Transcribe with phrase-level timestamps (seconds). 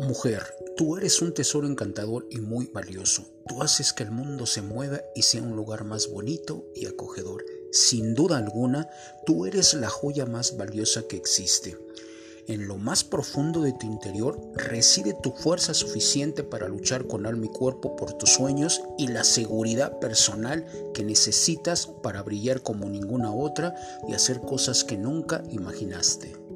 [0.00, 0.42] Mujer,
[0.76, 3.24] tú eres un tesoro encantador y muy valioso.
[3.46, 7.44] Tú haces que el mundo se mueva y sea un lugar más bonito y acogedor.
[7.72, 8.88] Sin duda alguna,
[9.26, 11.76] tú eres la joya más valiosa que existe.
[12.46, 17.44] En lo más profundo de tu interior reside tu fuerza suficiente para luchar con alma
[17.44, 20.64] y cuerpo por tus sueños y la seguridad personal
[20.94, 23.74] que necesitas para brillar como ninguna otra
[24.08, 26.47] y hacer cosas que nunca imaginaste.